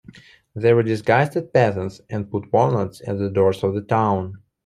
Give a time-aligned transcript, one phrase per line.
[0.55, 4.39] They were disguised as peasants and put walnuts at the doors of the town.